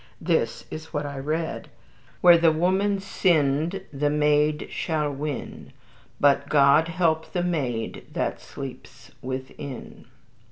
[0.19, 1.69] This is what I read:
[2.21, 5.73] "Where the woman sinned the maid shall win;
[6.19, 10.07] But God help the maid that sleeps within."